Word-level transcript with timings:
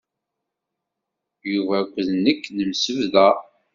Yuba 1.51 1.75
akked 1.81 2.07
nekk 2.23 2.43
nemsebḍa. 2.49 3.29